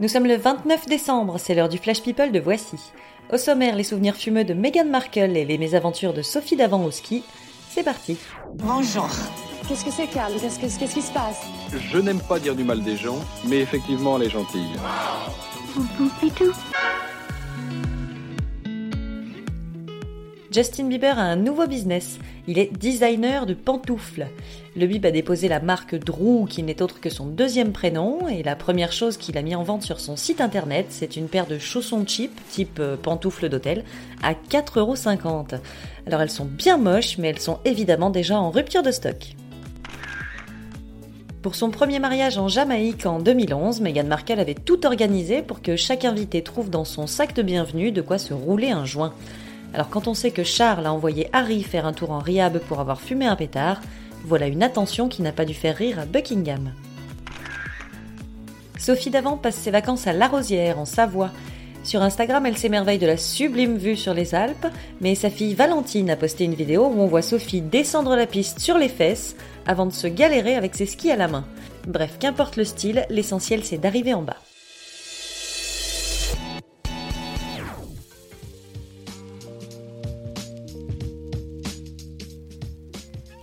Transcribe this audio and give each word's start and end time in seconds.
Nous 0.00 0.08
sommes 0.08 0.26
le 0.26 0.36
29 0.36 0.86
décembre, 0.86 1.36
c'est 1.38 1.54
l'heure 1.54 1.68
du 1.68 1.78
Flash 1.78 2.02
People 2.02 2.32
de 2.32 2.40
Voici. 2.40 2.76
Au 3.32 3.36
sommaire, 3.36 3.76
les 3.76 3.84
souvenirs 3.84 4.16
fumeux 4.16 4.44
de 4.44 4.54
Meghan 4.54 4.86
Markle 4.86 5.36
et 5.36 5.44
les 5.44 5.58
mésaventures 5.58 6.14
de 6.14 6.22
Sophie 6.22 6.56
Davant 6.56 6.82
au 6.84 6.90
ski. 6.90 7.22
C'est 7.70 7.82
parti. 7.84 8.16
Bonjour. 8.54 9.08
Qu'est-ce 9.68 9.84
que 9.84 9.90
c'est, 9.92 10.06
Carl 10.08 10.32
Qu'est-ce 10.40 10.58
que- 10.58 10.78
qu'est-ce 10.80 10.94
qui 10.94 11.02
se 11.02 11.12
passe? 11.12 11.42
Je 11.92 11.98
n'aime 11.98 12.20
pas 12.20 12.38
dire 12.40 12.56
du 12.56 12.64
mal 12.64 12.82
des 12.82 12.96
gens, 12.96 13.18
mais 13.46 13.58
effectivement, 13.58 14.16
elle 14.16 14.24
est 14.26 14.30
gentille. 14.30 14.70
Justin 20.50 20.88
Bieber 20.88 21.16
a 21.16 21.22
un 21.22 21.36
nouveau 21.36 21.68
business. 21.68 22.18
Il 22.48 22.58
est 22.58 22.72
designer 22.76 23.46
de 23.46 23.54
pantoufles. 23.54 24.26
Le 24.74 24.86
Bib 24.86 25.06
a 25.06 25.12
déposé 25.12 25.46
la 25.46 25.60
marque 25.60 25.94
Drew, 25.94 26.46
qui 26.48 26.64
n'est 26.64 26.82
autre 26.82 27.00
que 27.00 27.08
son 27.08 27.26
deuxième 27.26 27.70
prénom, 27.70 28.26
et 28.26 28.42
la 28.42 28.56
première 28.56 28.90
chose 28.90 29.16
qu'il 29.16 29.38
a 29.38 29.42
mis 29.42 29.54
en 29.54 29.62
vente 29.62 29.84
sur 29.84 30.00
son 30.00 30.16
site 30.16 30.40
internet, 30.40 30.86
c'est 30.88 31.14
une 31.14 31.28
paire 31.28 31.46
de 31.46 31.58
chaussons 31.58 32.04
cheap, 32.04 32.32
type 32.50 32.80
euh, 32.80 32.96
pantoufles 32.96 33.48
d'hôtel, 33.48 33.84
à 34.24 34.32
4,50€. 34.32 35.60
Alors 36.08 36.20
elles 36.20 36.30
sont 36.30 36.46
bien 36.46 36.78
moches, 36.78 37.16
mais 37.18 37.28
elles 37.28 37.38
sont 37.38 37.60
évidemment 37.64 38.10
déjà 38.10 38.40
en 38.40 38.50
rupture 38.50 38.82
de 38.82 38.90
stock. 38.90 39.36
Pour 41.42 41.54
son 41.54 41.70
premier 41.70 42.00
mariage 42.00 42.38
en 42.38 42.48
Jamaïque 42.48 43.06
en 43.06 43.20
2011, 43.20 43.80
Meghan 43.82 44.04
Markle 44.04 44.40
avait 44.40 44.54
tout 44.54 44.84
organisé 44.84 45.42
pour 45.42 45.62
que 45.62 45.76
chaque 45.76 46.04
invité 46.04 46.42
trouve 46.42 46.70
dans 46.70 46.84
son 46.84 47.06
sac 47.06 47.36
de 47.36 47.42
bienvenue 47.42 47.92
de 47.92 48.02
quoi 48.02 48.18
se 48.18 48.34
rouler 48.34 48.70
un 48.70 48.84
joint. 48.84 49.14
Alors 49.72 49.88
quand 49.88 50.08
on 50.08 50.14
sait 50.14 50.30
que 50.30 50.44
Charles 50.44 50.86
a 50.86 50.92
envoyé 50.92 51.28
Harry 51.32 51.62
faire 51.62 51.86
un 51.86 51.92
tour 51.92 52.10
en 52.10 52.18
riab 52.18 52.58
pour 52.58 52.80
avoir 52.80 53.00
fumé 53.00 53.26
un 53.26 53.36
pétard, 53.36 53.80
voilà 54.24 54.46
une 54.46 54.62
attention 54.62 55.08
qui 55.08 55.22
n'a 55.22 55.32
pas 55.32 55.44
dû 55.44 55.54
faire 55.54 55.76
rire 55.76 55.98
à 55.98 56.06
Buckingham. 56.06 56.72
Sophie 58.78 59.10
Davant 59.10 59.36
passe 59.36 59.56
ses 59.56 59.70
vacances 59.70 60.06
à 60.06 60.12
La 60.12 60.26
Rosière, 60.26 60.78
en 60.78 60.86
Savoie. 60.86 61.30
Sur 61.84 62.02
Instagram, 62.02 62.44
elle 62.46 62.56
s'émerveille 62.56 62.98
de 62.98 63.06
la 63.06 63.16
sublime 63.16 63.76
vue 63.76 63.96
sur 63.96 64.14
les 64.14 64.34
Alpes, 64.34 64.66
mais 65.00 65.14
sa 65.14 65.30
fille 65.30 65.54
Valentine 65.54 66.10
a 66.10 66.16
posté 66.16 66.44
une 66.44 66.54
vidéo 66.54 66.86
où 66.86 67.00
on 67.00 67.06
voit 67.06 67.22
Sophie 67.22 67.62
descendre 67.62 68.16
la 68.16 68.26
piste 68.26 68.58
sur 68.58 68.78
les 68.78 68.88
fesses 68.88 69.36
avant 69.66 69.86
de 69.86 69.92
se 69.92 70.06
galérer 70.06 70.56
avec 70.56 70.74
ses 70.74 70.86
skis 70.86 71.10
à 71.10 71.16
la 71.16 71.28
main. 71.28 71.44
Bref, 71.86 72.16
qu'importe 72.18 72.56
le 72.56 72.64
style, 72.64 73.06
l'essentiel 73.08 73.64
c'est 73.64 73.78
d'arriver 73.78 74.14
en 74.14 74.22
bas. 74.22 74.36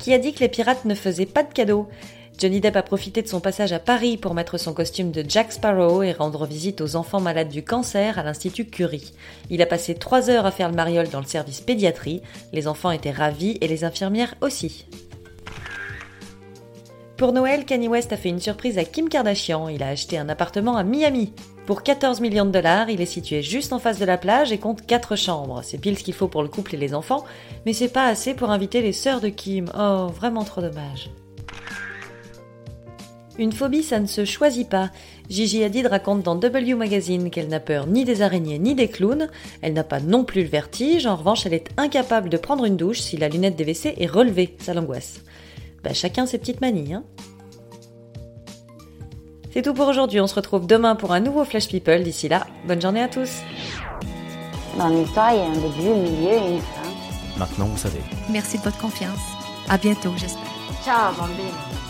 Qui 0.00 0.14
a 0.14 0.18
dit 0.18 0.32
que 0.32 0.40
les 0.40 0.48
pirates 0.48 0.86
ne 0.86 0.94
faisaient 0.94 1.26
pas 1.26 1.42
de 1.42 1.52
cadeaux 1.52 1.88
Johnny 2.38 2.60
Depp 2.60 2.76
a 2.76 2.82
profité 2.82 3.20
de 3.20 3.28
son 3.28 3.38
passage 3.38 3.74
à 3.74 3.78
Paris 3.78 4.16
pour 4.16 4.32
mettre 4.32 4.56
son 4.56 4.72
costume 4.72 5.10
de 5.10 5.22
Jack 5.28 5.52
Sparrow 5.52 6.02
et 6.02 6.12
rendre 6.12 6.46
visite 6.46 6.80
aux 6.80 6.96
enfants 6.96 7.20
malades 7.20 7.50
du 7.50 7.62
cancer 7.62 8.18
à 8.18 8.22
l'Institut 8.22 8.64
Curie. 8.64 9.12
Il 9.50 9.60
a 9.60 9.66
passé 9.66 9.94
trois 9.94 10.30
heures 10.30 10.46
à 10.46 10.50
faire 10.50 10.70
le 10.70 10.74
mariole 10.74 11.10
dans 11.10 11.20
le 11.20 11.26
service 11.26 11.60
pédiatrie. 11.60 12.22
Les 12.54 12.66
enfants 12.66 12.92
étaient 12.92 13.10
ravis 13.10 13.58
et 13.60 13.68
les 13.68 13.84
infirmières 13.84 14.36
aussi. 14.40 14.86
Pour 17.20 17.34
Noël, 17.34 17.66
Kanye 17.66 17.86
West 17.86 18.14
a 18.14 18.16
fait 18.16 18.30
une 18.30 18.40
surprise 18.40 18.78
à 18.78 18.84
Kim 18.84 19.10
Kardashian. 19.10 19.68
Il 19.68 19.82
a 19.82 19.88
acheté 19.88 20.16
un 20.16 20.30
appartement 20.30 20.78
à 20.78 20.84
Miami. 20.84 21.34
Pour 21.66 21.82
14 21.82 22.22
millions 22.22 22.46
de 22.46 22.50
dollars, 22.50 22.88
il 22.88 23.02
est 23.02 23.04
situé 23.04 23.42
juste 23.42 23.74
en 23.74 23.78
face 23.78 23.98
de 23.98 24.06
la 24.06 24.16
plage 24.16 24.52
et 24.52 24.56
compte 24.56 24.86
4 24.86 25.16
chambres. 25.16 25.60
C'est 25.62 25.76
pile 25.76 25.98
ce 25.98 26.02
qu'il 26.02 26.14
faut 26.14 26.28
pour 26.28 26.42
le 26.42 26.48
couple 26.48 26.76
et 26.76 26.78
les 26.78 26.94
enfants, 26.94 27.26
mais 27.66 27.74
c'est 27.74 27.92
pas 27.92 28.06
assez 28.06 28.32
pour 28.32 28.48
inviter 28.48 28.80
les 28.80 28.94
sœurs 28.94 29.20
de 29.20 29.28
Kim. 29.28 29.66
Oh, 29.78 30.06
vraiment 30.06 30.44
trop 30.44 30.62
dommage. 30.62 31.10
Une 33.38 33.52
phobie, 33.52 33.82
ça 33.82 34.00
ne 34.00 34.06
se 34.06 34.24
choisit 34.24 34.70
pas. 34.70 34.88
Gigi 35.28 35.62
Hadid 35.62 35.88
raconte 35.88 36.22
dans 36.22 36.36
W 36.36 36.74
Magazine 36.74 37.28
qu'elle 37.28 37.48
n'a 37.48 37.60
peur 37.60 37.86
ni 37.86 38.06
des 38.06 38.22
araignées 38.22 38.58
ni 38.58 38.74
des 38.74 38.88
clowns. 38.88 39.28
Elle 39.60 39.74
n'a 39.74 39.84
pas 39.84 40.00
non 40.00 40.24
plus 40.24 40.42
le 40.42 40.48
vertige. 40.48 41.06
En 41.06 41.16
revanche, 41.16 41.44
elle 41.44 41.52
est 41.52 41.68
incapable 41.76 42.30
de 42.30 42.38
prendre 42.38 42.64
une 42.64 42.78
douche 42.78 43.00
si 43.00 43.18
la 43.18 43.28
lunette 43.28 43.56
des 43.56 43.64
WC 43.64 43.94
est 43.98 44.06
relevée. 44.06 44.56
Ça 44.58 44.72
l'angoisse. 44.72 45.20
Bah, 45.82 45.94
chacun 45.94 46.26
ses 46.26 46.38
petites 46.38 46.60
manies, 46.60 46.94
hein. 46.94 47.04
C'est 49.52 49.62
tout 49.62 49.74
pour 49.74 49.88
aujourd'hui. 49.88 50.20
On 50.20 50.26
se 50.26 50.34
retrouve 50.34 50.66
demain 50.66 50.94
pour 50.94 51.12
un 51.12 51.20
nouveau 51.20 51.44
Flash 51.44 51.68
People. 51.68 52.02
D'ici 52.02 52.28
là, 52.28 52.46
bonne 52.66 52.80
journée 52.80 53.02
à 53.02 53.08
tous. 53.08 53.30
Dans 54.78 54.88
l'histoire, 54.88 55.32
il 55.32 55.38
y 55.38 55.40
a 55.40 55.46
un 55.46 55.52
début, 55.52 55.88
un 55.90 56.02
milieu 56.02 56.32
et 56.32 56.52
une 56.54 56.60
fin. 56.60 57.38
Maintenant, 57.38 57.66
vous 57.66 57.78
savez. 57.78 58.00
Merci 58.30 58.58
de 58.58 58.62
votre 58.62 58.78
confiance. 58.78 59.18
À 59.68 59.76
bientôt, 59.76 60.12
j'espère. 60.16 60.42
Ciao, 60.84 61.12
bambine. 61.14 61.89